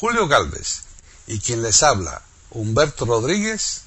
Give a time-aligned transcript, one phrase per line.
[0.00, 0.84] Julio Galvez
[1.26, 3.84] y quien les habla, Humberto Rodríguez,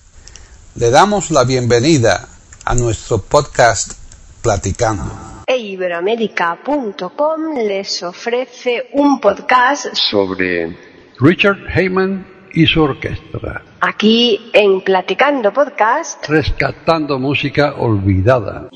[0.76, 2.28] le damos la bienvenida
[2.66, 3.94] a nuestro podcast
[4.42, 5.10] Platicando.
[5.48, 10.78] E Iberoamérica.com les ofrece un podcast sobre
[11.18, 13.64] Richard Heyman y su orquesta.
[13.80, 16.28] Aquí en Platicando Podcast.
[16.28, 18.68] Rescatando música olvidada.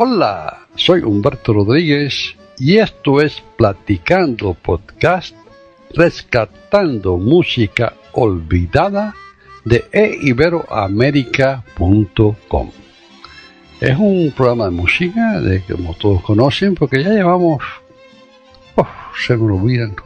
[0.00, 5.34] Hola, soy Humberto Rodríguez y esto es Platicando Podcast,
[5.92, 9.16] rescatando música olvidada
[9.64, 12.70] de eiberoamerica.com.
[13.80, 17.60] Es un programa de música, de como todos conocen, porque ya llevamos,
[19.26, 19.96] se me olvidan,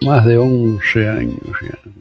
[0.00, 1.38] más de 11 años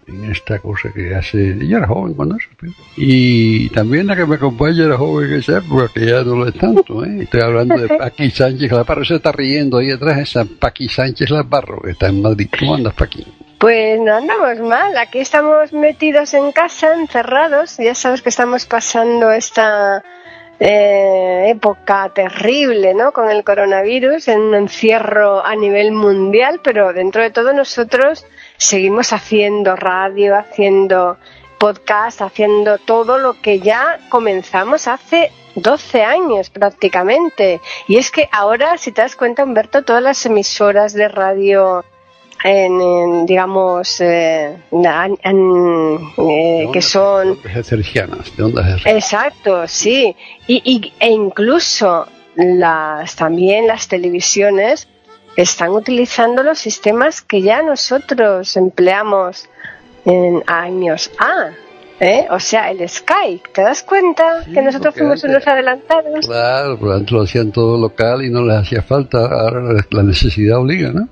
[0.07, 1.57] en esta cosa que hace.
[1.67, 2.49] Yo era joven cuando eso.
[2.95, 6.47] Y también la que me acompaña era joven en esa época, que ya no lo
[6.47, 7.03] es tanto.
[7.03, 7.23] ¿eh?
[7.23, 9.05] Estoy hablando de Paqui Sánchez Laparro.
[9.05, 12.47] Se está riendo ahí detrás, esa Paqui Sánchez Laparro, que está en Madrid.
[12.59, 13.25] ¿Cómo andas, Paqui?
[13.59, 19.31] Pues no andamos mal, aquí estamos metidos en casa, encerrados, ya sabes que estamos pasando
[19.31, 20.03] esta
[20.59, 23.11] eh, época terrible, ¿no?
[23.11, 28.25] Con el coronavirus, en un encierro a nivel mundial, pero dentro de todo nosotros
[28.57, 31.17] seguimos haciendo radio, haciendo
[31.59, 37.61] podcast, haciendo todo lo que ya comenzamos hace 12 años prácticamente.
[37.87, 41.83] Y es que ahora, si te das cuenta, Humberto, todas las emisoras de radio
[42.43, 47.39] en, digamos, eh, eh, que son...
[48.35, 50.15] de ondas Exacto, sí.
[50.47, 54.87] Y, e incluso las, también las televisiones
[55.35, 59.49] están utilizando los sistemas que ya nosotros empleamos
[60.05, 61.51] en años A.
[61.99, 62.27] ¿Eh?
[62.29, 66.27] O sea, el Skype, ¿te das cuenta que nosotros fuimos unos adelantados?
[66.27, 70.91] Claro, por lo hacían todo local y no les hacía falta, ahora la necesidad obliga,
[70.91, 71.09] ¿no?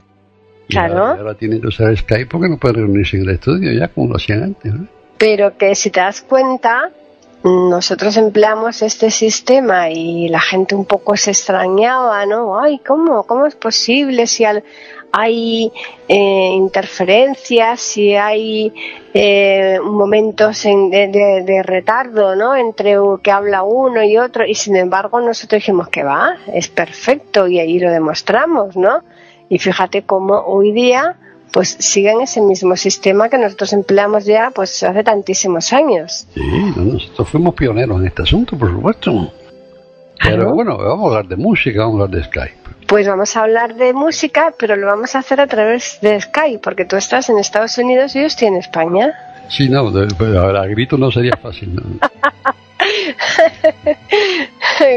[0.70, 1.06] Claro.
[1.06, 4.16] Ahora, tienen que usar Skype porque no pueden reunirse en el estudio ya como lo
[4.16, 4.74] hacían antes.
[5.18, 6.92] Pero que si te das cuenta,
[7.44, 12.60] nosotros empleamos este sistema y la gente un poco se extrañaba, ¿no?
[12.60, 13.24] Ay, ¿cómo?
[13.24, 14.44] ¿Cómo es posible si
[15.12, 15.72] hay
[16.08, 18.74] eh, interferencias, si hay
[19.14, 22.56] eh, momentos de, de, retardo, ¿no?
[22.56, 27.48] Entre que habla uno y otro y sin embargo nosotros dijimos que va, es perfecto
[27.48, 29.04] y ahí lo demostramos, ¿no?
[29.50, 31.18] Y fíjate cómo hoy día
[31.52, 36.28] pues siguen ese mismo sistema que nosotros empleamos ya pues hace tantísimos años.
[36.34, 36.42] Sí,
[36.76, 39.32] nosotros fuimos pioneros en este asunto, por supuesto.
[40.22, 42.56] Pero bueno, vamos a hablar de música, vamos a hablar de Skype.
[42.88, 46.60] Pues vamos a hablar de música, pero lo vamos a hacer a través de Skype,
[46.60, 49.14] porque tú estás en Estados Unidos y yo estoy en España.
[49.50, 51.80] Sí, no, a grito no sería fácil.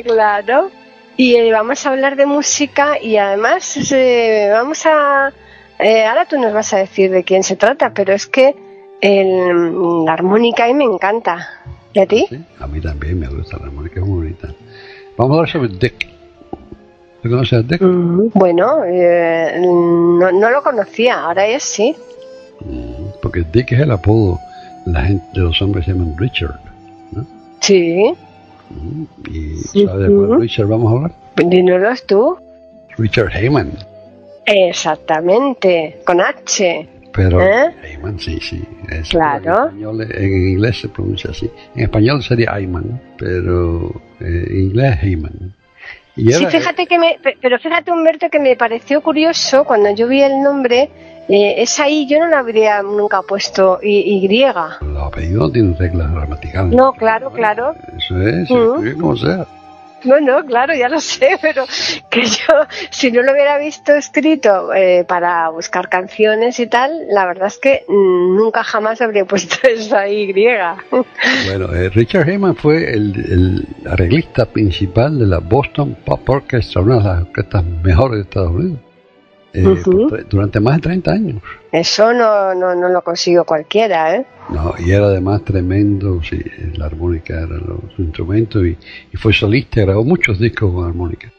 [0.05, 0.71] claro
[1.19, 5.33] y eh, vamos a hablar de música y además eh, vamos a...
[5.81, 8.55] Eh, ahora tú nos vas a decir de quién se trata, pero es que
[9.01, 11.49] el, la armónica a mí me encanta.
[11.93, 12.27] ¿Y a ti?
[12.29, 14.49] Sí, a mí también me gusta la armónica, es muy bonita.
[15.17, 16.09] Vamos a hablar sobre Deck.
[17.23, 17.83] ¿Lo conoces a Deck?
[17.83, 21.97] Mm, bueno, no, no, lo conocía, ahora ya sí.
[22.61, 24.39] Mm, porque Deck es el apodo
[24.87, 26.61] la gente de los hombres se llaman Richard.
[27.11, 27.27] ¿no?
[27.61, 28.15] Sí.
[29.31, 29.57] ¿Y
[29.87, 31.13] sabes de cuál Richard vamos a hablar?
[31.37, 32.37] Dínoslos tú.
[32.97, 33.73] Richard Heyman.
[34.47, 36.89] Exactamente, con H.
[37.13, 37.75] Pero ¿Eh?
[37.83, 38.63] Heyman, sí, sí.
[39.11, 39.71] claro.
[39.71, 41.51] En, inglés se pronuncia así.
[41.75, 43.89] En español sería Heyman, pero
[44.21, 45.55] eh, en inglés Heyman.
[46.19, 50.43] Sí, fíjate que me, pero fíjate Humberto que me pareció curioso cuando yo vi el
[50.43, 50.91] nombre
[51.29, 54.27] eh, esa I yo no la habría nunca puesto Y.
[54.29, 56.75] Los apellidos no tienen reglas gramaticales.
[56.75, 57.75] No, claro, claro.
[57.97, 58.99] Eso es, mm.
[58.99, 59.47] como sea.
[60.05, 61.65] No, no, claro, ya lo sé, pero
[62.11, 62.55] que yo,
[62.91, 67.59] si no lo hubiera visto escrito eh, para buscar canciones y tal, la verdad es
[67.59, 70.29] que nunca jamás habría puesto esa Y.
[71.47, 76.99] Bueno, eh, Richard Heyman fue el, el, arreglista principal de la Boston Pop Orchestra, una
[76.99, 78.88] de las orquestas mejores de Estados Unidos.
[79.59, 81.43] Eh, durante más de 30 años.
[81.73, 84.27] Eso no, no, no lo consiguió cualquiera, ¿eh?
[84.51, 86.43] No, y era además tremendo, sí,
[86.75, 87.59] la armónica era
[87.95, 88.77] su instrumento y,
[89.13, 91.31] y fue solista, grabó muchos discos con armónica.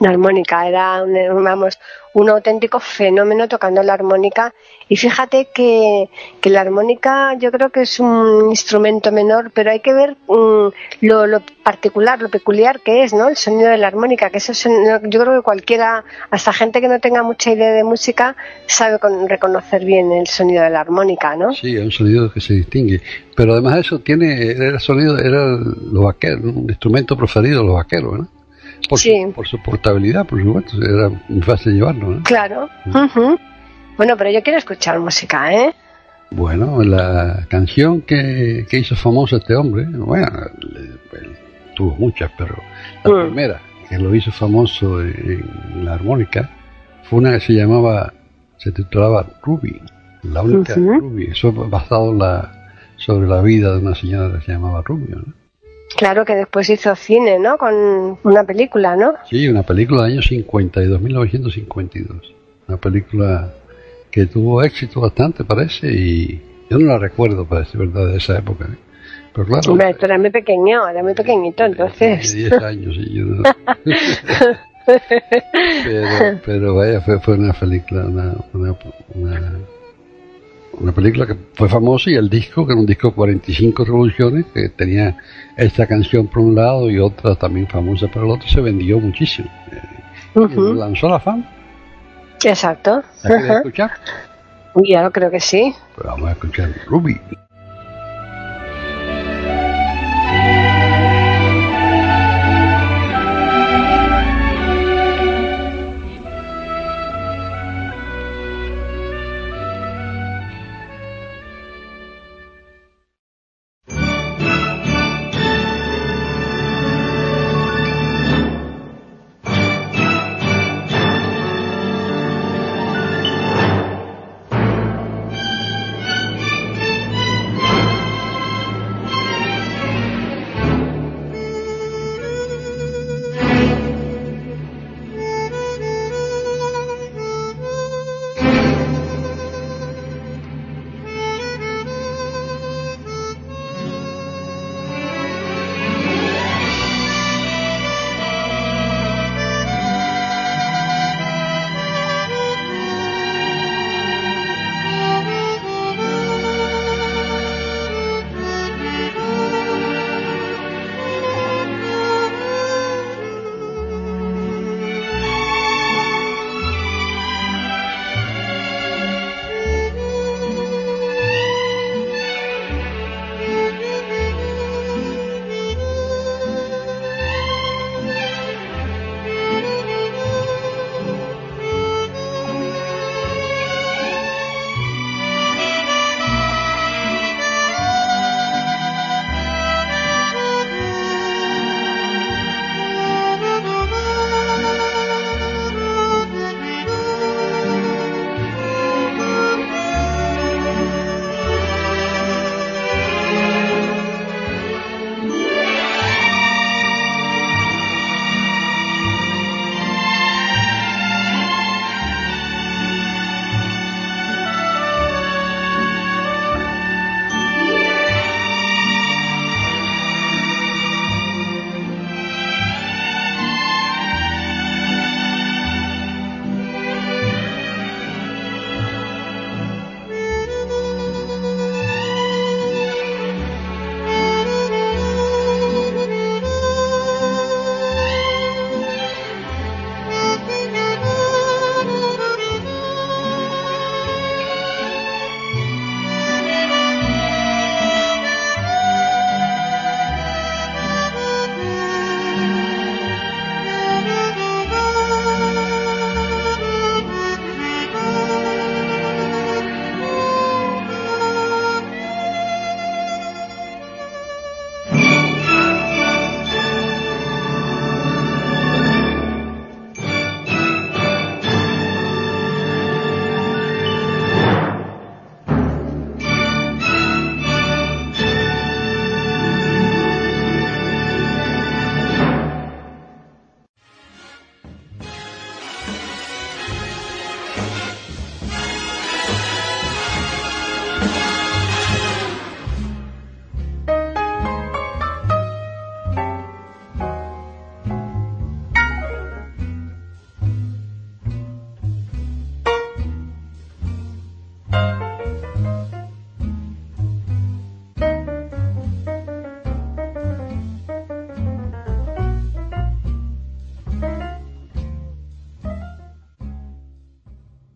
[0.00, 1.78] La armónica era, un, vamos,
[2.14, 4.54] un auténtico fenómeno tocando la armónica.
[4.88, 6.08] Y fíjate que,
[6.40, 10.68] que, la armónica yo creo que es un instrumento menor, pero hay que ver mm,
[11.02, 13.28] lo, lo, particular, lo peculiar que es, ¿no?
[13.28, 17.00] El sonido de la armónica, que eso yo creo que cualquiera, hasta gente que no
[17.00, 18.36] tenga mucha idea de música,
[18.66, 21.52] sabe reconocer bien el sonido de la armónica, ¿no?
[21.52, 23.02] Sí, es un sonido que se distingue.
[23.36, 27.66] Pero además de eso tiene, era el sonido, era los vaqueros, un instrumento preferido de
[27.66, 28.37] los vaqueros, ¿no?
[28.88, 32.10] Por, su, por su portabilidad, por supuesto, era muy fácil llevarlo.
[32.10, 32.22] ¿no?
[32.22, 32.68] Claro.
[33.96, 35.74] Bueno, pero yo quiero escuchar música, ¿eh?
[36.30, 40.26] Bueno, la canción que, que hizo famoso este hombre, bueno,
[41.74, 42.56] tuvo muchas, pero
[43.04, 43.26] la mm.
[43.26, 45.44] primera que lo hizo famoso en,
[45.84, 46.50] la armónica
[47.04, 48.12] fue una que se llamaba,
[48.58, 49.80] se titulaba Ruby,
[50.24, 54.82] la única Ruby, eso basado la, sobre la vida de una señora que se llamaba
[54.82, 55.37] Rubio, ¿no?
[55.96, 57.56] Claro que después hizo cine, ¿no?
[57.58, 59.14] Con una película, ¿no?
[59.28, 62.34] Sí, una película del año 52, 1952.
[62.68, 63.52] Una película
[64.10, 68.38] que tuvo éxito bastante, parece, y yo no la recuerdo, para decir verdad, de esa
[68.38, 68.66] época.
[68.66, 68.76] ¿eh?
[69.32, 69.72] Pero claro.
[69.72, 72.34] Hombre, era muy pequeño, era muy pequeñito, entonces.
[72.34, 73.42] 10 años, sí, yo no...
[75.84, 78.76] pero, pero vaya, fue, fue una película, una, una,
[79.14, 79.58] una
[80.80, 84.68] una película que fue famosa y el disco, que era un disco 45 revoluciones, que
[84.68, 85.16] tenía
[85.56, 89.50] esta canción por un lado y otra también famosa por el otro, se vendió muchísimo.
[90.34, 91.48] lanzó la fama.
[92.44, 93.02] Exacto.
[93.24, 93.90] ¿La quieres escuchar?
[94.84, 95.74] Ya lo creo que sí.
[95.94, 97.20] Pues vamos a escuchar Ruby.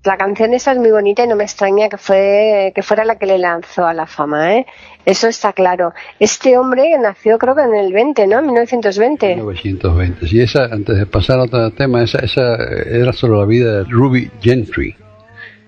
[0.05, 3.17] La canción esa es muy bonita y no me extraña que fue que fuera la
[3.17, 4.67] que le lanzó a la fama, ¿eh?
[5.05, 5.93] Eso está claro.
[6.19, 8.43] Este hombre nació creo que en el 20, ¿no?
[8.43, 9.37] 1920.
[9.37, 10.27] 1920.
[10.27, 13.85] Sí, esa, antes de pasar a otro tema, esa, esa era solo la vida de
[13.85, 14.97] Ruby Gentry.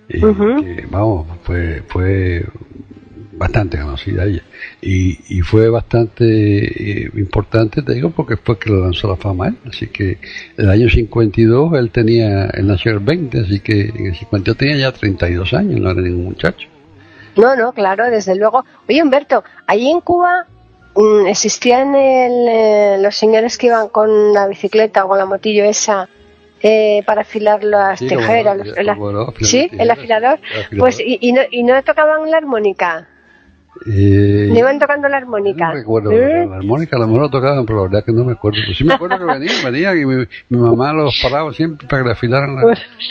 [0.09, 2.45] Eh, que, vamos, fue, fue
[3.37, 4.43] bastante conocida ella.
[4.81, 6.25] Y, y fue bastante
[7.05, 9.57] eh, importante, te digo, porque fue que lo lanzó la fama él.
[9.69, 10.19] Así que
[10.57, 14.57] en el año 52 él tenía, él nació el 20, así que en el 52
[14.57, 16.69] tenía ya 32 años, no era ningún muchacho.
[17.37, 18.64] No, no, claro, desde luego.
[18.88, 20.47] Oye, Humberto, ahí en Cuba
[20.95, 25.64] mm, existían el, eh, los señores que iban con la bicicleta o con la motillo
[25.64, 26.09] esa
[26.62, 29.35] eh, para afilar las Sí, afilar sí, el afilador.
[29.73, 30.38] el afilador.
[30.79, 33.09] Pues, y, y no, y no tocaban la armónica.
[33.87, 35.73] Eh, No iban tocando la no armónica.
[35.73, 36.47] recuerdo, ¿Eh?
[36.49, 38.59] la armónica a lo mejor lo tocaban, pero la verdad que no me acuerdo.
[38.62, 42.02] Pero sí me acuerdo que venían, venían y mi, mi mamá los paraba siempre para
[42.02, 42.64] que le afilaran las,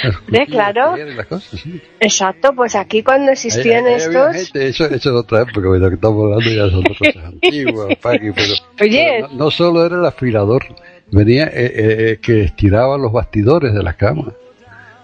[0.03, 0.47] las ¿Ves?
[0.49, 0.81] Claro.
[0.81, 1.81] las tijeras y las cosas, sí.
[1.99, 4.35] Exacto, pues aquí cuando existían Ahí- ahí estos.
[4.35, 8.31] gente, eso, eso es otra época, lo que estamos hablando ya son cosas antiguas, Paqui,
[8.31, 9.15] pero, Oye.
[9.19, 10.63] pero no, no solo era el afilador,
[11.11, 11.71] venía eh, eh,
[12.13, 14.33] eh, que estiraba los bastidores de las camas.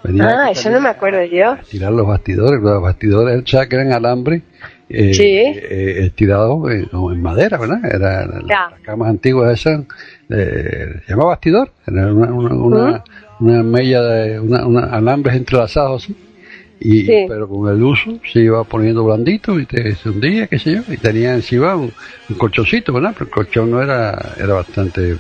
[0.02, 1.56] Venía Ah, eso no me acuerdo yo.
[1.56, 4.44] Estirar los bastidores, los bastidores, ¿sabes que eran alambre?
[4.90, 5.24] Eh, Sí.
[5.24, 6.00] eh,
[6.70, 7.80] en, madera, ¿verdad?
[7.86, 8.70] Era, la- Ya.
[8.72, 9.82] Las camas antiguas esas,
[10.30, 13.04] eh, se llamaba bastidor, era una, una, una,
[13.40, 16.16] una mella de una, alambres entrelazados así.
[16.82, 17.26] Y, Sí.
[17.28, 20.82] pero con el uso se iba poniendo blandito y te, se hundía, qué sé yo,
[20.88, 21.92] y tenía encima un,
[22.30, 23.12] un colchoncito, ¿verdad?
[23.14, 25.18] Pero el colchón no era, era bastante, eh,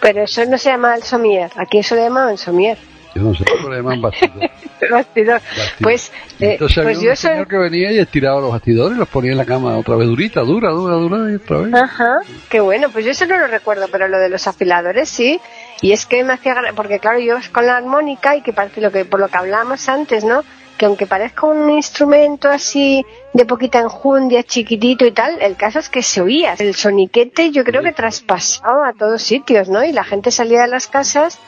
[0.00, 1.50] Pero eso no se llama el somier.
[1.56, 2.78] Aquí eso le llaman somier.
[3.16, 4.38] Yo no sé cómo le llaman bastidor.
[4.90, 4.90] Bastidor.
[4.90, 5.40] Bastidor.
[5.80, 7.30] Pues, eh, Entonces pues había yo un soy.
[7.30, 10.06] señor que venía y estiraba los bastidores y los ponía en la cama otra vez
[10.06, 11.74] durita, dura, dura, dura y otra vez.
[11.74, 12.18] Ajá,
[12.50, 15.40] qué bueno, pues yo eso no lo recuerdo, pero lo de los afiladores sí.
[15.80, 18.90] Y es que me hacía porque claro, yo con la armónica y que parece lo
[18.92, 20.44] que por lo que hablábamos antes, ¿no?
[20.76, 25.88] Que aunque parezca un instrumento así de poquita enjundia, chiquitito y tal, el caso es
[25.88, 26.54] que se oía.
[26.58, 29.82] El soniquete yo creo que traspasaba a todos sitios, ¿no?
[29.84, 31.38] Y la gente salía de las casas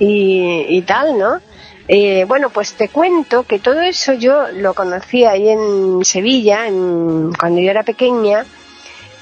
[0.00, 1.40] y, y tal, ¿no?
[1.88, 7.32] Eh, bueno, pues te cuento que todo eso yo lo conocí ahí en Sevilla, en-
[7.38, 8.46] cuando yo era pequeña,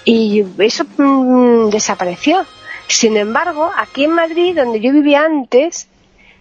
[0.04, 2.46] y eso mm, desapareció.
[2.88, 5.88] Sin embargo, aquí en Madrid, donde yo vivía antes,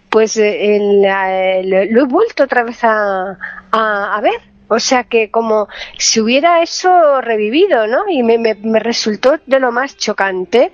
[0.10, 3.38] pues eh, el, eh, lo, lo he vuelto otra vez a,
[3.72, 4.40] a, a ver.
[4.70, 5.68] O sea que como
[5.98, 8.10] si hubiera eso revivido, ¿no?
[8.10, 10.72] Y me, me, me resultó de lo más chocante.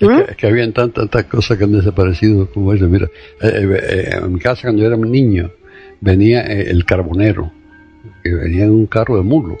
[0.00, 0.16] Es ¿Mm?
[0.24, 2.86] que, es que habían tantas, tantas cosas que han desaparecido como eso.
[2.88, 3.06] Mira,
[3.42, 5.50] eh, eh, eh, en mi casa cuando yo era un niño
[6.00, 7.50] venía el carbonero,
[8.22, 9.56] que venía en un carro de mulo.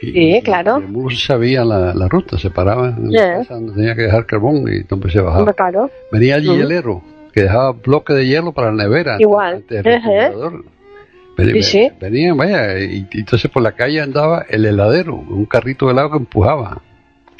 [0.00, 0.78] Y, Sí, claro.
[0.80, 4.02] y el mulo sabía la, la ruta, se paraba en la casa donde tenía que
[4.02, 5.52] dejar carbón y entonces se bajaba.
[5.52, 5.90] Claro.
[6.10, 9.16] Venía el hielero, que dejaba bloque de hielo para la nevera.
[9.20, 9.54] Igual.
[9.56, 10.08] antes del Ajá.
[10.08, 10.64] refrigerador.
[11.38, 11.90] Ven- Sí, sí.
[12.00, 16.10] Venían, vaya, y, y entonces por la calle andaba el heladero, un carrito de helado
[16.10, 16.82] que empujaba.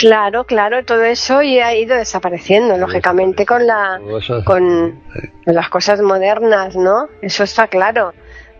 [0.03, 4.01] Claro, claro, todo eso y ha ido desapareciendo, lógicamente, con la
[4.45, 4.99] con
[5.47, 7.07] las cosas modernas, ¿no?
[7.21, 8.13] Eso está claro.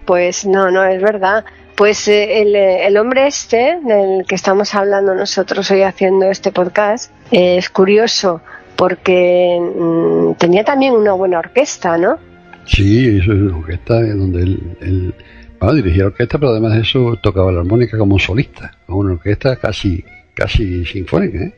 [0.05, 1.45] Pues no, no, es verdad.
[1.75, 6.53] Pues eh, el, eh, el hombre este, del que estamos hablando nosotros hoy haciendo este
[6.53, 8.41] podcast, eh, es curioso
[8.77, 12.21] porque mm, tenía también una buena orquesta, ¿no?
[12.67, 15.15] Sí, eso es una orquesta en donde él, él
[15.59, 19.57] bueno, dirigía la orquesta, pero además de eso tocaba la armónica como solista, una orquesta
[19.57, 21.39] casi casi sinfónica.
[21.39, 21.53] ¿eh?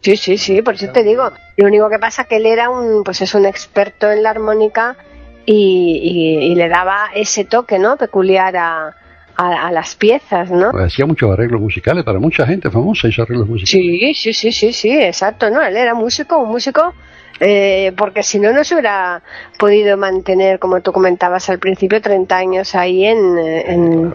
[0.00, 1.30] Sí, sí, sí, por eso te digo.
[1.56, 4.96] Lo único que pasa que él era un, pues es un experto en la armónica
[5.46, 6.00] y,
[6.42, 7.96] y- y le daba ese toque, ¿no?
[7.96, 8.94] Peculiar a,
[9.36, 10.70] a, a las piezas, ¿no?
[10.72, 13.70] Pues hacía muchos arreglos musicales para mucha gente famosa, hizo arreglos musicales.
[13.70, 15.62] Sí, sí, sí, sí, sí, exacto, ¿no?
[15.62, 16.92] Él era músico, un músico,
[17.40, 19.22] eh, porque si no, no se hubiera
[19.58, 23.38] podido mantener, como tú comentabas al principio, 30 años ahí en...
[23.38, 24.14] en-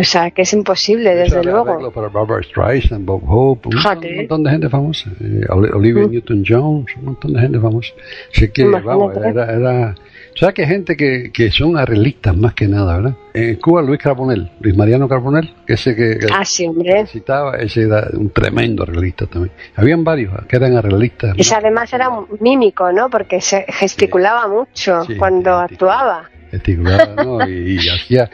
[0.00, 1.90] o sea, que es imposible, desde luego.
[1.92, 4.08] para Barbara Streisand, Bob Hope, un, Fíjate.
[4.10, 5.10] un montón de gente famosa.
[5.20, 6.10] Eh, Oli- Olivia Mm.
[6.10, 7.92] Newton-Jones, un montón de gente famosa.
[8.34, 9.52] Así que, vamos, era...
[9.52, 9.94] era
[10.36, 13.14] ¿Sabes que hay gente que, que son arreglistas más que nada, verdad?
[13.34, 17.06] En Cuba, Luis Carbonell, Luis Mariano Carbonell, que ese que, que Ah, sí, hombre.
[17.06, 19.52] citaba, ese era un tremendo arreglista también.
[19.76, 21.36] Habían varios que eran arreglistas.
[21.38, 23.08] Y además era un mímico, ¿no?
[23.10, 25.74] Porque se gesticulaba mucho Sí, cuando sí, sí.
[25.74, 26.28] actuaba.
[26.50, 27.48] Gesticulaba, ¿no?
[27.48, 28.28] Y, y hacía,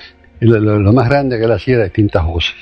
[0.46, 2.54] lo, lo- lo más grande que él hacía era distintas voces.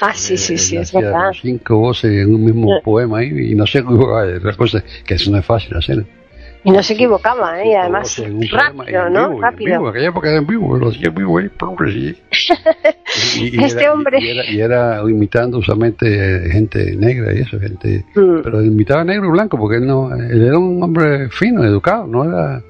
[0.00, 1.30] Ah, sí, sí, Él sí, es verdad.
[1.40, 2.80] cinco voces en un mismo Eh.
[2.84, 6.04] poema ahí y no sé otra cosa que eso no es fácil hacer.
[6.66, 7.68] Y no se equivocaba, ¿eh?
[7.68, 8.18] Y además
[8.50, 9.28] rápido, ¿no?
[9.28, 9.70] vivo, y en Rápido.
[9.78, 11.50] vivo, aquella época era en vivo, lo hacía en vivo, ¿eh?
[11.92, 12.16] Sí.
[13.40, 14.18] Y- y Este era- hombre.
[14.20, 16.06] Y era, y era imitando usualmente
[16.46, 18.40] eh, gente negra y eso, gente Mm.
[18.42, 22.24] pero imitaba negro y blanco porque él no él era un hombre fino educado no
[22.24, 22.62] era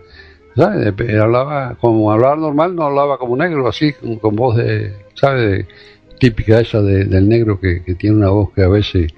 [0.57, 0.95] ¿sabes?
[1.21, 5.67] Hablaba como hablaba normal, no hablaba como negro, así, con, con voz de, ¿sabes?
[6.19, 9.13] Típica esa de- del negro que, que tiene una voz que a veces,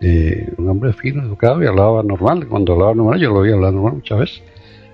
[0.00, 2.46] eh, un hombre fino, educado y hablaba normal.
[2.48, 4.42] Cuando hablaba normal, yo lo oía hablar normal muchas veces.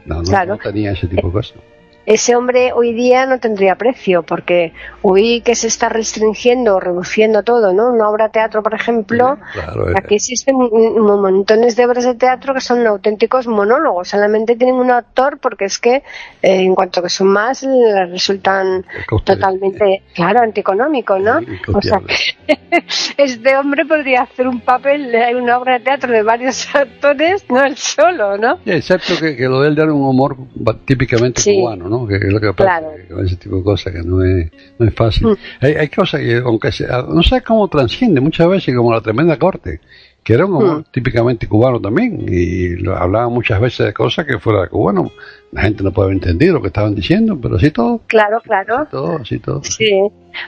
[0.04, 0.54] No, no, Claro.
[0.54, 1.58] no tenía ese tipo de cosas.
[2.06, 4.72] Ese hombre hoy día no tendría precio porque
[5.02, 7.90] hoy que se está restringiendo o reduciendo todo, ¿no?
[7.92, 12.54] Una obra de teatro, por ejemplo, Claro, era- aquí existen montones de obras de teatro
[12.54, 16.02] que son auténticos monólogos, solamente tienen un actor porque es que eh,
[16.42, 21.40] en cuanto que son más les resultan El totalmente, claro, antieconómicos, ¿no?
[21.40, 22.84] Sí, O sea, que
[23.16, 27.76] este hombre podría hacer un papel una obra de teatro de varios actores, no él
[27.76, 28.58] solo, ¿no?
[28.64, 30.36] Excepto que, que lo de él era un humor
[30.84, 31.56] típicamente Sí.
[31.60, 31.95] cubano, ¿no?
[32.04, 32.92] Que es lo que pasa Claro.
[33.08, 35.28] con ese tipo de cosas que no es, no es fácil.
[35.28, 35.36] Mm.
[35.60, 39.38] Hay, hay cosas que, aunque sea, no sé cómo transciende muchas veces, como la tremenda
[39.38, 39.80] corte,
[40.24, 40.84] que era un humor Mm.
[40.90, 45.12] típicamente cubano también, y lo, hablaban muchas veces de cosas que fuera de cubano.
[45.52, 48.78] La gente no puede haber entendido lo que estaban diciendo, pero así todo, Claro, claro.
[48.78, 49.62] así todo, así todo.
[49.62, 50.00] Sí,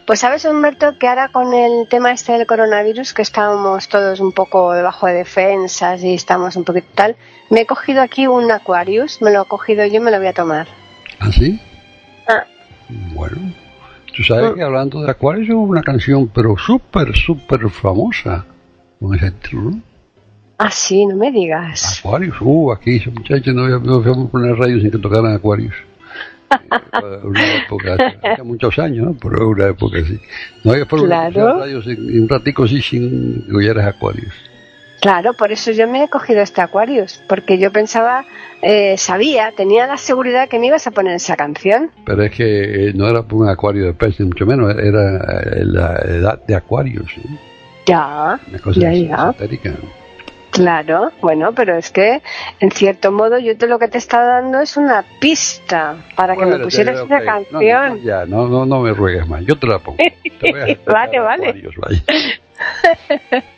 [0.04, 4.32] pues sabes Humberto que ahora con el tema este del coronavirus que estábamos todos un
[4.32, 7.14] poco debajo de defensas y estamos un poquito tal,
[7.48, 10.26] me he cogido aquí un Aquarius, me lo he cogido yo y me lo voy
[10.26, 10.66] a tomar.
[11.18, 11.60] ¿Así?
[12.26, 12.44] Ah.
[13.14, 13.36] Bueno,
[14.16, 14.54] tú sabes Mm.
[14.54, 18.44] que hablando de Acuarios hubo una canción, pero súper, súper famosa
[19.00, 19.82] con ese título, ¿no?
[20.58, 22.00] Ah, sí, no me digas.
[22.00, 25.74] Acuarios, uh, aquí ese muchacho no no habíamos poner radio sin que tocaran Acuarios.
[26.50, 29.14] Eh, una época, hace muchos años, ¿no?
[29.20, 30.18] pero una época así.
[30.64, 31.28] No había forma de Claro.
[31.28, 34.32] escuchar radio sin- un ratico así sin que oyeras Acuarios.
[35.00, 38.24] Claro, por eso yo me he cogido este Aquarius, porque yo pensaba,
[38.62, 41.92] eh, sabía, tenía la seguridad que me ibas a poner esa canción.
[42.04, 45.94] Pero es que eh, no era un acuario de peces, mucho menos, era eh, la
[46.04, 47.38] edad de Acuarios, ¿no?
[47.86, 49.14] Ya, una cosa ya, ya.
[49.14, 49.72] esotérica.
[50.50, 52.20] Claro, bueno, pero es que
[52.58, 56.44] en cierto modo yo te lo que te está dando es una pista para que
[56.44, 57.22] me pusieras una ok.
[57.22, 57.88] No, canción.
[57.90, 59.98] no, ya, no, no, no me ruegues más, yo te la pongo.
[59.98, 61.48] Te voy a respetar Vale, vale.
[61.48, 62.02] Acuarios.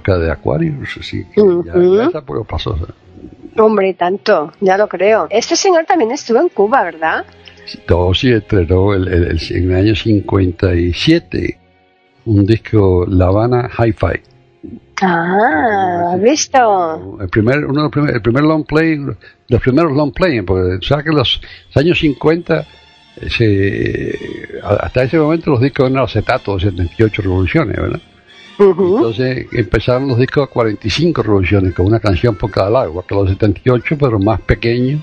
[0.00, 1.96] época de Aquarius, así que ya, Ujú.
[1.96, 2.70] ya esa época pasó.
[3.56, 3.62] o.
[3.62, 5.26] Hombre, tanto, ya lo creo.
[5.30, 7.24] Este señor también estuvo en Cuba, ¿verdad?
[7.86, 11.58] Todo sí estrenó el, el- el- en el año 57
[12.26, 14.20] un disco La Habana Hi-Fi.
[15.02, 17.18] Ah, ¿has visto?
[17.20, 18.98] El primer, uno de los primer- el primer long play,
[19.48, 21.40] los primeros long play, porque sabes que los
[21.74, 22.66] años 50,
[23.20, 28.00] eh, se- hasta ese momento los discos eran acetatos, 78 revoluciones, ¿verdad?
[28.60, 33.14] Entonces empezaron los discos a 45 revoluciones, con una canción por cada lado, igual que
[33.14, 35.00] los 78, pero más pequeños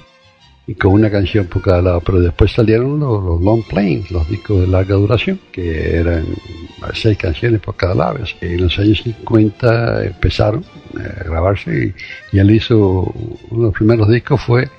[0.67, 2.01] y con una canción por cada lado.
[2.01, 6.25] Pero después salieron los, long plays, los discos de larga duración, que eran
[6.93, 8.19] seis canciones por cada lado.
[8.41, 10.63] Y en los años 50 empezaron
[10.99, 11.95] eh, a grabarse
[12.31, 13.11] y, y él hizo
[13.49, 14.69] uno de los primeros discos fue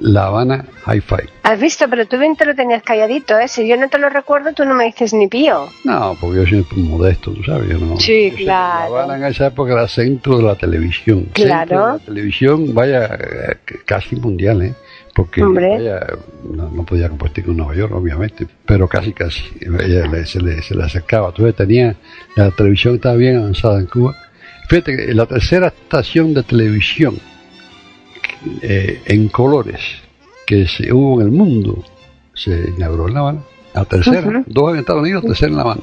[0.00, 1.28] La Habana Hi-Fi.
[1.42, 1.86] ¿Has visto?
[1.88, 3.48] Pero tú bien te lo tenías calladito, ¿eh?
[3.48, 5.68] Si yo no te lo recuerdo, tú no me dices ni pío.
[5.84, 7.68] No, porque yo soy modesto, tú sabes.
[7.68, 8.94] Yo no, Sí, yo claro.
[8.96, 11.26] La Habana en esa época era centro de la televisión.
[11.32, 11.68] Claro.
[11.68, 14.74] Centro de la televisión, vaya, eh, casi mundial, ¿eh?
[15.14, 16.06] Porque vaya,
[16.44, 19.42] no, no podía compartir con Nueva York, obviamente, pero casi, casi.
[19.60, 21.28] Ella le- se, le, se le acercaba.
[21.28, 21.94] Entonces tenía,
[22.36, 24.14] la televisión estaba bien avanzada en Cuba.
[24.68, 27.18] Fíjate la tercera estación de televisión
[28.62, 29.80] eh, en colores
[30.46, 31.84] que se hubo en el mundo
[32.34, 33.40] se inauguró en La Habana.
[33.74, 34.44] La tercera, Ujú.
[34.46, 35.82] dos en Estados Unidos, tercera en La Habana.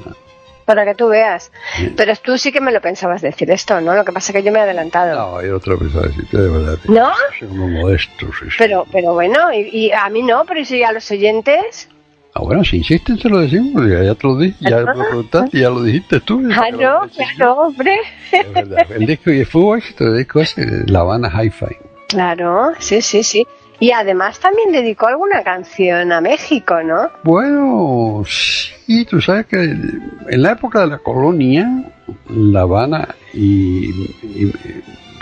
[0.66, 1.50] Para que tú veas.
[1.78, 1.94] Bien.
[1.96, 3.94] Pero tú sí que me lo pensabas decir esto, ¿no?
[3.94, 5.14] Lo que pasa es que yo me he adelantado.
[5.16, 6.78] No, hay otra persona decirte de verdad.
[6.84, 7.08] ¿No?
[7.38, 8.28] Somos modestos.
[8.38, 8.56] sí, sí.
[8.58, 11.88] Pero, pero bueno, y, y a mí no, pero si a los oyentes.
[12.34, 13.82] Ah, bueno, si insisten, se lo decimos.
[13.88, 16.46] Ya, ya te lo dije, ya me lo preguntaste, ya lo dijiste tú.
[16.54, 17.96] Ah, no, claro, hombre.
[18.30, 18.86] Es verdad.
[18.92, 21.76] El disco y fue éxito, el disco ese, La Habana Hi-Fi.
[22.08, 23.46] Claro, sí, sí, sí.
[23.80, 27.10] Y además también dedicó alguna canción a México, ¿no?
[27.22, 31.84] Bueno, sí, tú sabes que en la época de la colonia,
[32.28, 33.90] La Habana y,
[34.22, 34.52] y-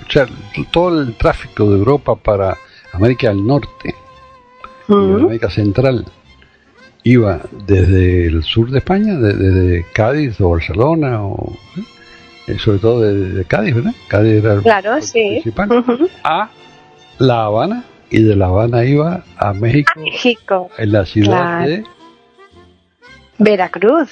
[0.07, 0.27] o sea,
[0.71, 2.57] todo el tráfico de Europa para
[2.93, 3.95] América del Norte
[4.89, 4.93] y.
[4.95, 6.07] América Central
[7.03, 11.53] iba desde el sur de España, de- desde Cádiz o Barcelona, o,
[12.47, 13.95] eh, sobre todo de, de Cádiz, ¿verdad?
[14.09, 15.41] Cádiz era el Claro, sí.
[15.43, 15.69] principal,
[16.25, 16.49] a
[17.19, 21.69] La Habana y de La Habana iba a México México, en la ciudad Claro.
[21.69, 21.85] de
[23.39, 24.11] Veracruz.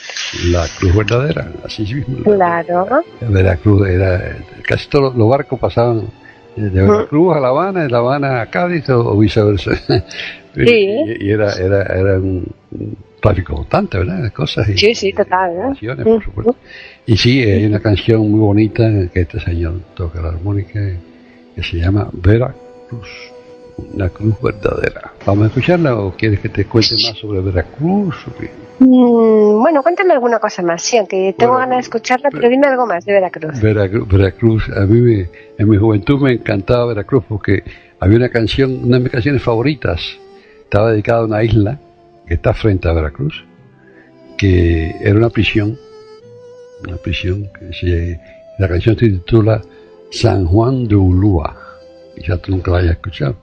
[0.50, 2.22] La Cruz Verdadera, así mismo.
[2.24, 2.86] Claro.
[3.20, 6.08] Veracruz era, casi todos los barcos pasaban
[6.56, 9.72] de Veracruz a La Habana, de La Habana a Cádiz o, viceversa.
[10.56, 12.46] Y, y era, era, era un,
[13.20, 14.22] tráfico constante, ¿verdad?
[14.22, 14.68] De cosas.
[14.68, 15.60] Y, Sí, sí, total, ¿eh?
[15.60, 16.56] canciones, por supuesto.
[17.06, 20.78] Y sí, hay una canción muy bonita que este señor toca la armónica
[21.56, 22.60] que se llama Veracruz,
[23.92, 25.12] una cruz verdadera.
[25.26, 28.14] ¿Vamos a escucharla o quieres que te cuente más sobre Veracruz?
[28.28, 28.50] o qué?
[28.80, 32.50] Mm, bueno, cuéntame alguna cosa más, sí, aunque tengo Bueno, ganas de escucharla, pero pero-
[32.50, 33.60] dime algo más de Veracruz.
[33.60, 35.28] Veracruz, Veracruz, a mí me-
[35.58, 37.62] en mi juventud me encantaba Veracruz porque
[38.00, 40.00] había una canción, una de mis canciones favoritas,
[40.62, 41.78] estaba dedicada a una isla
[42.26, 43.44] que está frente a Veracruz,
[44.36, 45.78] que era una prisión,
[46.86, 48.20] una prisión que se,
[48.58, 49.62] la canción se titula
[50.10, 51.56] San Juan de Ulúa,
[52.16, 53.36] quizá tú nunca la hayas escuchado.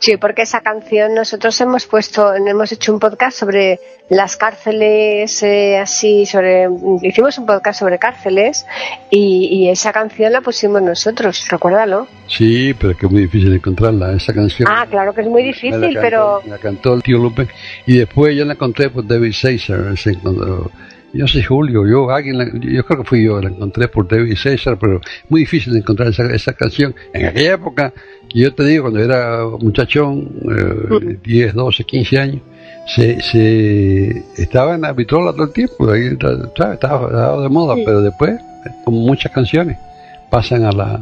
[0.00, 5.76] Sí, porque esa canción nosotros hemos puesto, hemos hecho un podcast sobre las cárceles, eh,
[5.76, 6.68] así, sobre,
[7.02, 8.64] hicimos un podcast sobre cárceles
[9.10, 12.06] y, y esa canción la pusimos nosotros, recuérdalo.
[12.28, 14.68] Sí, pero es que es muy difícil encontrarla, esa canción.
[14.70, 17.48] Ah, claro que es muy Me la difícil, cantó- pero La cantó el tío Lupe.
[17.84, 19.98] Y después yo la encontré por David César.
[19.98, 20.70] se encontró-
[21.12, 24.36] yo sé Julio, yo alguien la- yo creo que fui yo, la encontré por David
[24.36, 26.94] César, pero muy difícil de encontrar esa, esa canción.
[27.14, 27.92] En aquella época,
[28.34, 30.28] yo te digo, cuando era muchachón,
[31.02, 32.42] eh, 10, 12, 15 años,
[32.86, 36.74] se, se estaba en la vitrola todo el tiempo, ahí, ¿sabes?
[36.74, 37.82] estaba, estaba de moda, Sí.
[37.84, 38.38] pero después,
[38.84, 39.76] como muchas canciones,
[40.30, 41.00] pasan a la,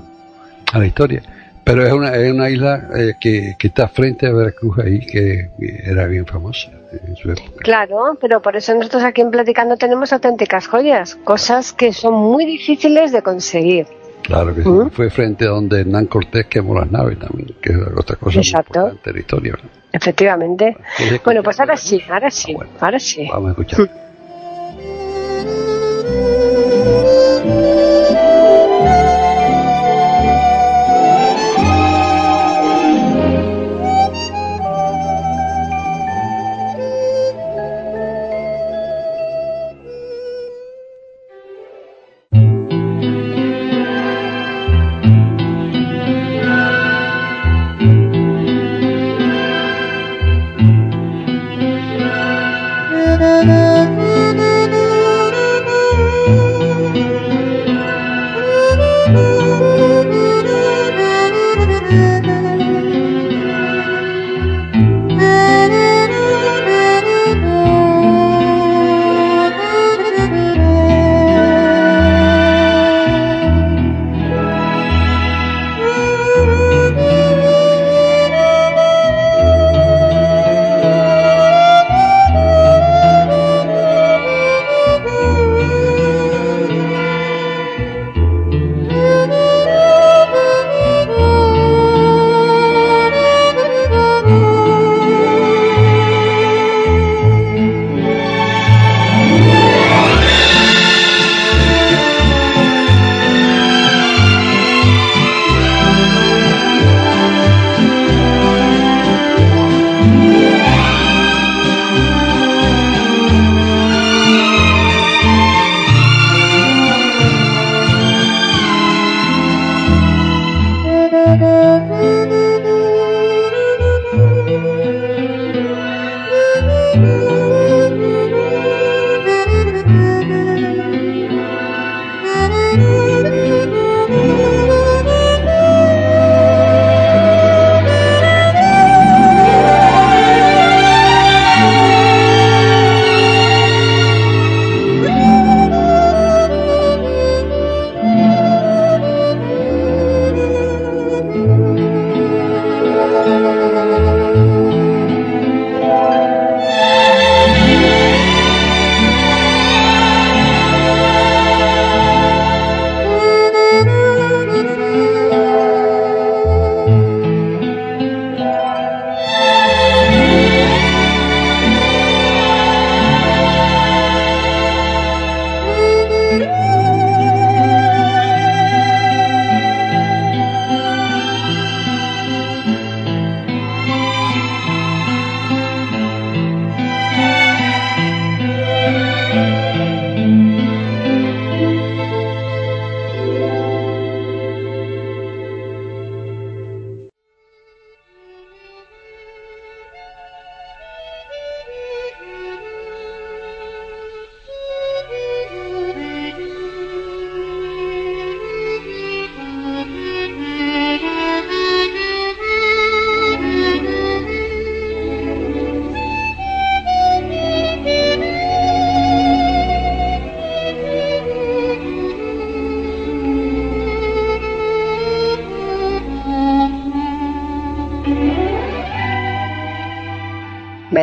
[0.73, 1.23] a la historia.
[1.65, 5.51] Pero es una, es una isla eh, que, que está frente a Veracruz ahí, que,
[5.59, 7.51] que era bien famosa en su época.
[7.63, 12.45] claro, pero por eso nosotros aquí en Platicando tenemos auténticas joyas, cosas que son muy
[12.47, 13.87] difíciles de conseguir.
[14.23, 14.69] Claro que sí.
[14.69, 14.91] ¿Mm?
[14.91, 18.47] Fue frente a donde Hernán Cortés quemó las naves también, que es otra cosa muy
[18.47, 18.79] Exacto.
[18.81, 19.53] importante de la historia.
[19.53, 19.71] ¿verdad?
[19.93, 20.77] Efectivamente.
[20.97, 23.29] ¿Quieres Bueno, pues ahora sí, ahora sí, Ah, bueno, ahora sí.
[23.31, 24.06] Vamos a escuchar.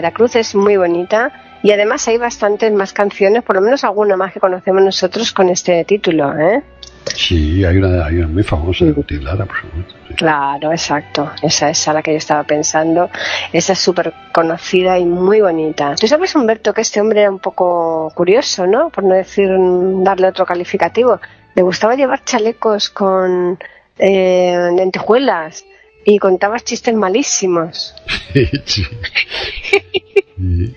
[0.04, 1.32] Veracruz es muy bonita
[1.64, 5.48] y además hay bastantes más canciones, por lo menos alguna más que conocemos nosotros con
[5.48, 6.62] este título, ¿eh?
[7.06, 9.94] Sí, hay una, hay una muy famosa de Botilara, por supuesto.
[10.10, 10.14] sí.
[10.16, 11.32] Claro, exacto.
[11.42, 13.10] Esa es a la que yo estaba pensando.
[13.54, 15.96] Esa es súper conocida y muy bonita.
[15.96, 18.90] Tú sabes, Humberto, que este hombre era un poco curioso, ¿no?
[18.90, 19.50] Por no decir
[20.04, 21.22] darle otro calificativo.
[21.56, 23.58] Le gustaba llevar chalecos con
[23.98, 25.64] eh, lentejuelas
[26.06, 27.94] y contaba chistes malísimos.
[28.66, 28.84] Sí.
[30.36, 30.74] Y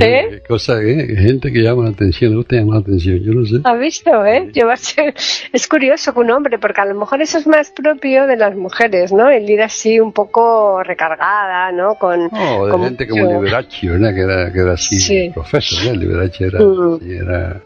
[0.00, 0.42] ¿Eh?
[0.48, 1.14] cosa, ¿eh?
[1.16, 3.56] Gente que llama la atención, le gusta llamar la atención, yo no sé.
[3.62, 4.50] ¿Has visto, eh?
[4.52, 5.14] Llevarse...
[5.52, 8.56] Es curioso que un hombre, porque a lo mejor eso es más propio de las
[8.56, 9.28] mujeres, ¿no?
[9.28, 11.96] El ir así un poco recargada, ¿no?
[11.96, 14.14] Con, No, de con gente como mucho- Liberace, ¿verdad?
[14.14, 15.30] Que era, que era así, Sí.
[15.32, 16.00] profesor, ¿verdad?
[16.00, 16.98] Liberace era, Mm.
[17.10, 17.62] era,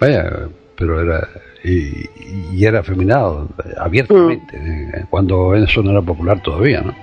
[0.00, 0.32] vaya,
[0.76, 1.28] pero era,
[1.64, 2.08] y,
[2.52, 3.48] y era afeminado,
[3.78, 4.94] abiertamente, Mm.
[4.94, 6.94] eh, cuando eso no era popular todavía, ¿no?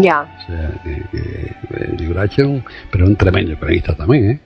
[0.00, 0.22] Ya.
[0.22, 4.40] O sea, que, que, eh, Liberace era un, pero un tremendo pianista también, ¿eh?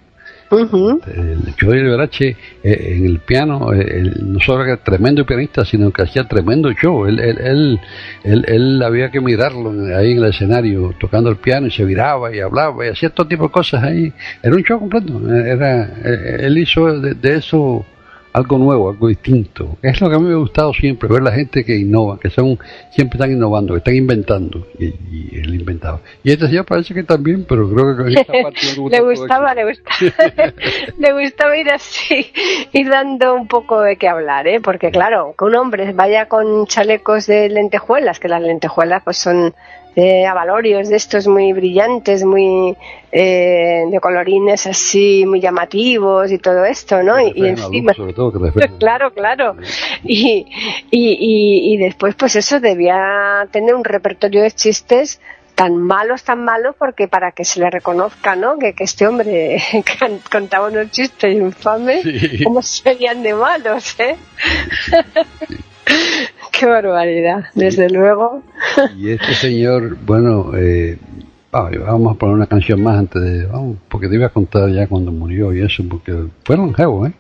[0.50, 5.64] El show de Liberace eh, en el piano, eh, él no solo era tremendo pianista,
[5.64, 7.06] sino que hacía tremendo show.
[7.06, 7.80] Él, él, él,
[8.22, 12.34] él, él había que mirarlo ahí en el escenario, tocando el piano y se viraba
[12.34, 14.12] y hablaba y hacía todo tipo de cosas ahí.
[14.42, 15.20] Era un show completo.
[15.34, 17.84] Era, eh, él hizo de, de eso
[18.34, 19.78] algo nuevo, algo distinto.
[19.80, 22.30] Es lo que a mí me ha gustado siempre, ver la gente que innova, que
[22.30, 22.58] son
[22.90, 24.66] siempre están innovando, que están inventando.
[24.76, 26.00] Y, y él inventaba.
[26.24, 29.64] Y este señor parece que también, pero creo que esta parte le gusta gustaba, le
[29.64, 29.98] gustaba,
[30.98, 32.32] le gustaba ir así,
[32.72, 34.60] ir dando un poco de qué hablar, ¿eh?
[34.60, 39.54] Porque claro, que un hombre vaya con chalecos de lentejuelas, que las lentejuelas pues son
[39.96, 42.76] de avalorios de estos muy brillantes, muy
[43.12, 47.20] eh, de colorines así muy llamativos y todo esto, ¿no?
[47.20, 49.56] Y, encima, luz, sobre todo, que reflejan- Claro, claro.
[50.02, 50.46] Y,
[50.90, 55.20] y, y, y después, pues eso, debía tener un repertorio de chistes
[55.54, 58.58] tan malos, tan malos, porque para que se le reconozca, ¿no?
[58.58, 59.62] Que, que este hombre
[60.00, 62.42] can- contaba unos chistes infames, Sí.
[62.42, 64.16] ¿cómo serían de malos, eh?
[66.52, 68.42] Qué barbaridad, desde luego.
[68.96, 70.98] Y este señor, bueno, eh,
[71.52, 74.86] vamos a poner una canción más antes de, vamos, porque te iba a contar ya
[74.86, 77.12] cuando murió y eso, porque fue longevo, ¿eh?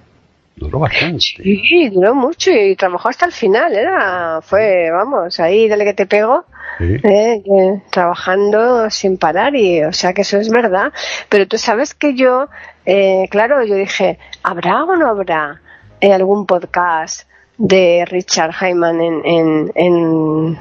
[0.56, 1.18] Duró bastante.
[1.18, 6.06] Sí, duró mucho y trabajó hasta el final, era, fue, vamos, ahí dale que te
[6.06, 6.44] pego.
[6.78, 6.96] Sí.
[7.04, 7.42] Eh,
[7.90, 10.92] trabajando sin parar y o sea que eso es verdad
[11.28, 12.48] pero tú sabes que yo
[12.84, 15.60] eh, claro yo dije habrá o no habrá
[16.00, 20.58] eh, algún podcast de Richard Hyman en, en, en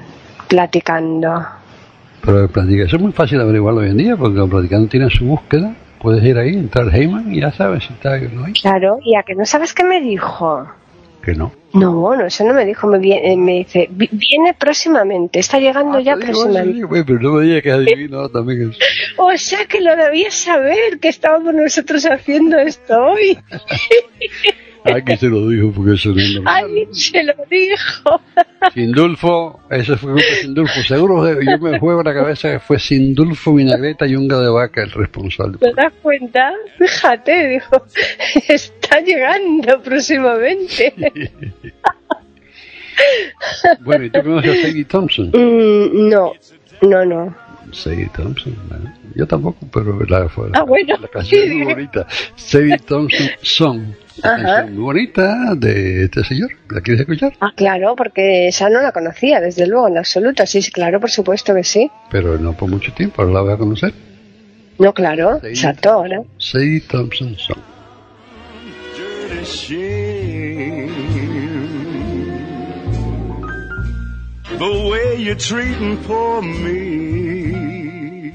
[0.48, 1.46] platicando
[2.24, 5.26] Pero platica, eso es muy fácil averiguarlo hoy en día, porque los practicantes tienen su
[5.26, 8.54] búsqueda, puedes ir ahí, entrar Heyman y ya sabes si está o no hay.
[8.54, 10.68] claro y a que no sabes qué me dijo
[11.24, 11.52] Que no.
[11.74, 16.00] no no eso no me dijo me, viene, me dice "Vi- viene próximamente está llegando
[16.00, 18.70] ya Ah, te digo, próximamente sí, güey, pero no me digas que adivino también.
[18.72, 18.78] Es...
[19.18, 23.40] o sea que lo debías saber que estábamos nosotros haciendo esto hoy
[24.86, 26.64] Ay, que se lo dijo, porque eso no es normal.
[26.66, 28.22] Alguien se lo dijo.
[28.74, 30.82] Sindulfo, eso fue Sindulfo.
[30.82, 34.84] Seguro que yo me juego la cabeza que fue Sindulfo, vinagreta y unga de vaca
[34.84, 35.58] el responsable.
[35.58, 36.52] ¿Te das cuenta?
[36.78, 37.86] Fíjate, dijo,
[38.50, 40.94] está llegando próximamente.
[43.82, 45.28] Bueno, ¿y tú conoces a Sadie Thompson?
[45.30, 46.34] Mm, no,
[46.82, 47.36] no, no.
[47.72, 48.56] Sadie Thompson,
[49.16, 50.96] yo tampoco, pero la, fue, Ah, bueno.
[51.02, 51.74] la canción es Sí, muy dije.
[51.74, 52.08] bonita.
[52.36, 53.82] Sadie Thompson Song,
[54.22, 54.36] Ajá.
[54.44, 56.52] canción muy bonita de este señor.
[56.70, 57.34] ¿La quieres escuchar?
[57.40, 60.46] Ah, claro, porque esa no la conocía, desde luego, en absoluto.
[60.46, 61.90] Sí, sí, claro, por supuesto que sí.
[62.12, 63.94] Pero no por mucho tiempo, ahora la voy a conocer.
[64.78, 66.22] No, claro, exacto, ahora.
[66.38, 67.60] Sadie Thompson Song.
[74.58, 78.32] The way you're treating poor me.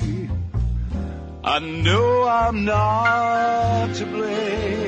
[1.44, 4.88] I know I'm not to blame.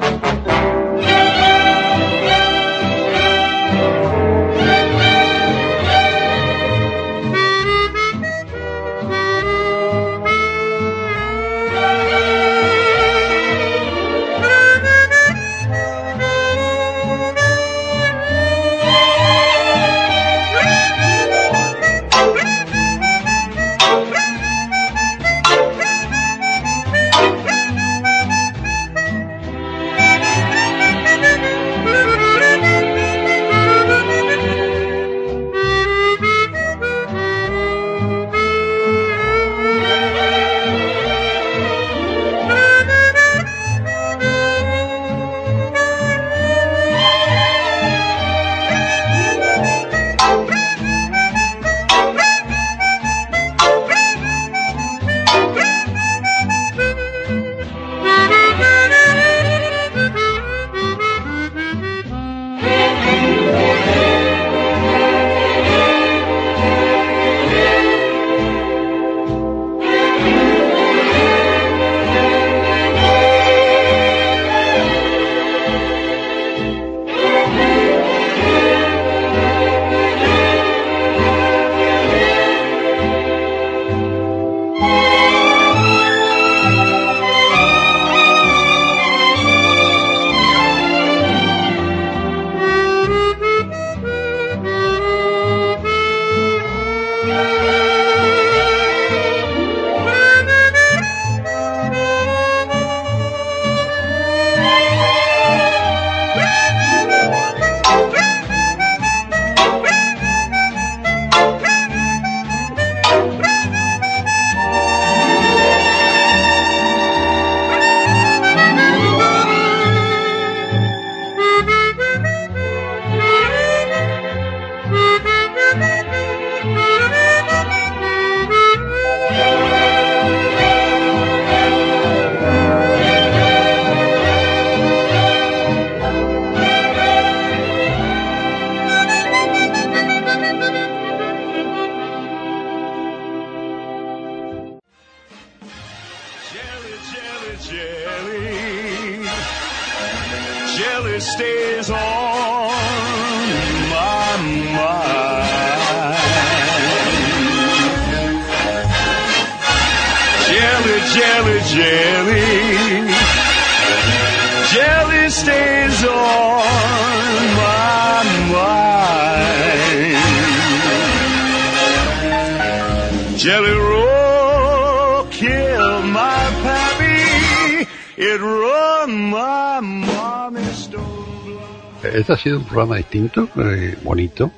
[182.41, 184.51] sido un programa distinto, eh, bonito,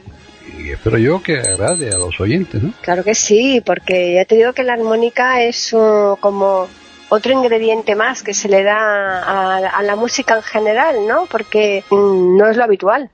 [0.57, 2.73] y espero yo que agrade a los oyentes, ¿no?
[2.81, 6.67] Claro que sí, porque ya te digo que la armónica es uh, como
[7.09, 11.25] otro ingrediente más que se le da a, a la música en general, ¿no?
[11.29, 13.09] Porque mm, no es lo habitual.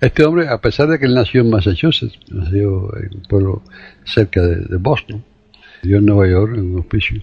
[0.00, 3.62] Este hombre, a pesar de que él nació en Massachusetts, nació en un pueblo
[4.04, 5.24] cerca de, de Boston,
[5.82, 7.22] vivió en Nueva York en un hospicio,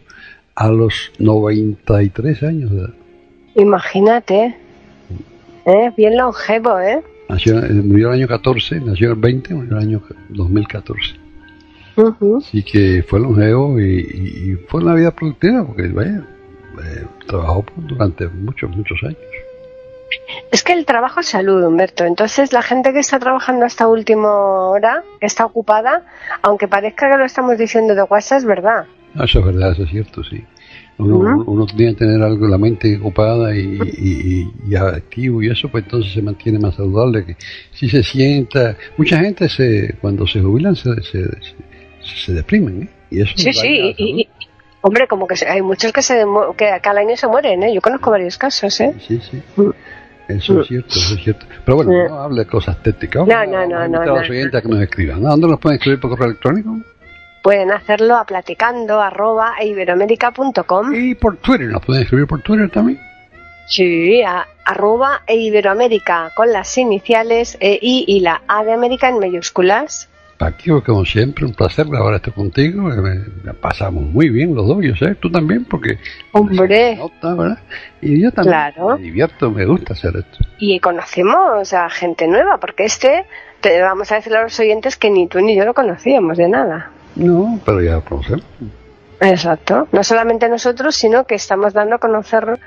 [0.55, 2.93] a los 93 años de edad.
[3.55, 4.62] Imagínate.
[5.65, 5.91] ¿Eh?
[5.95, 7.01] Bien longevo, ¿eh?
[7.29, 11.15] Nació, eh, murió el año 14, nació el 20, murió el año 2014.
[11.95, 12.37] Ujú.
[12.37, 16.25] Así que fue longevo y, fue una vida productiva, porque vaya,
[16.83, 19.17] eh, trabajó durante muchos, muchos años.
[20.51, 22.05] Es que el trabajo es salud, Humberto.
[22.05, 26.03] Entonces, la gente que está trabajando hasta última hora, que está ocupada,
[26.41, 28.85] aunque parezca que lo estamos diciendo de WhatsApp, es verdad.
[29.15, 30.43] Eso es verdad, eso es cierto, sí.
[31.03, 35.69] Uno, tiene que tener algo, la mente ocupada y, y- y- y activo y eso,
[35.69, 37.25] pues entonces se mantiene más saludable.
[37.25, 37.35] Que
[37.71, 41.55] si se sienta, mucha gente se, cuando se jubilan se, se, se,
[42.25, 42.89] se deprimen, ¿eh?
[43.11, 43.93] Y eso Sí, sí.
[43.97, 44.27] Y,
[44.81, 46.23] hombre, como que hay muchos que, se
[46.57, 47.73] que cada año se mueren, ¿eh?
[47.73, 48.93] Yo conozco varios casos, ¿eh?
[49.07, 49.41] Sí, sí.
[49.55, 49.69] Mm.
[50.27, 51.45] Eso es cierto, eso es cierto.
[51.65, 53.27] Pero bueno, no hable de cosas técnicas.
[53.27, 54.29] No, no, no, no, los no.
[54.33, 55.25] oyentes a que nos escriban.
[55.25, 56.77] ¿A dónde nos pueden escribir por correo electrónico?
[57.43, 60.95] Pueden hacerlo a platicando arroba iberoamérica.com.
[60.95, 62.99] Y por Twitter, nos pueden escribir por Twitter también.
[63.67, 69.09] Sí, a, arroba e iberoamérica con las iniciales e I y la A de América
[69.09, 70.09] en mayúsculas.
[70.37, 72.91] Paquio, como siempre, un placer grabar esto contigo.
[72.91, 75.99] eh, La pasamos muy bien los dos, yo sé, tú también, porque...
[76.31, 76.95] Hombre.
[76.95, 77.59] nota, ¿verdad?
[78.01, 78.51] Y yo también.
[78.53, 78.97] Claro.
[78.97, 80.39] Me divierto, me gusta hacer esto.
[80.59, 83.25] Y conocemos a gente nueva, porque este,
[83.61, 86.49] te vamos a decirle a los oyentes que ni tú ni yo lo conocíamos de
[86.49, 86.89] nada.
[87.15, 88.45] No, pero ya lo conocemos.
[89.19, 89.87] Exacto.
[89.91, 92.59] No solamente nosotros, sino que estamos dando a conocer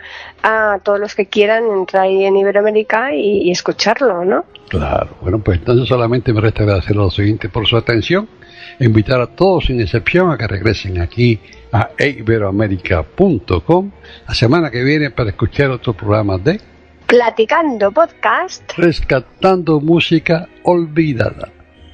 [0.43, 4.45] a todos los que quieran entrar ahí en Iberoamérica y, y escucharlo, ¿no?
[4.69, 5.11] Claro.
[5.21, 8.29] Bueno, pues entonces solamente me resta agradecer a los oyentes por su atención
[8.79, 11.41] e invitar a todos sin excepción a que regresen aquí
[11.73, 13.91] a iberoamérica.com
[14.27, 16.61] la semana que viene para escuchar otro programa de
[17.07, 18.73] Platicando podcast.
[18.77, 21.49] Rescatando Música Olvidada.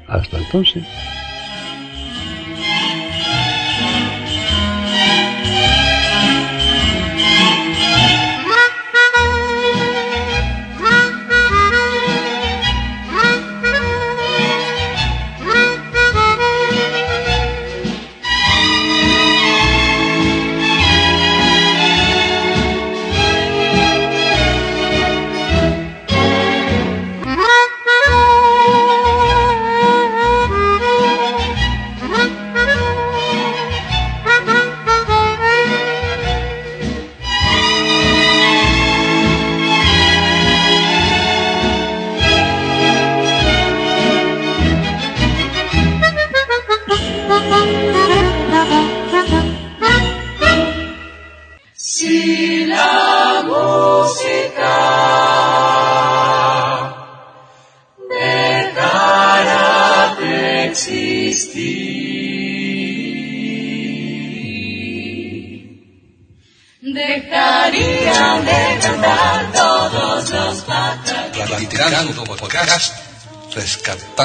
[0.09, 0.85] Hasta entonces.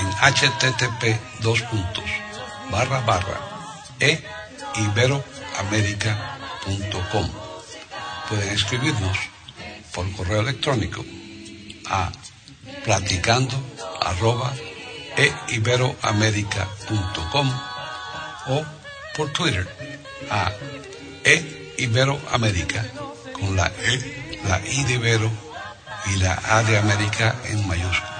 [0.00, 1.02] en http
[1.40, 2.10] dos puntos,
[2.70, 3.38] barra barra
[4.00, 4.22] e.
[8.28, 9.18] Pueden escribirnos
[9.92, 11.04] por correo electrónico
[11.90, 12.10] a
[12.84, 13.56] platicando
[14.00, 14.54] arroba
[15.16, 15.28] e
[18.46, 18.64] o
[19.16, 19.66] por Twitter
[20.30, 20.52] a
[21.24, 21.74] E
[23.32, 25.30] con la E, la I de Ibero
[26.06, 28.19] y la A de América en mayúsculas.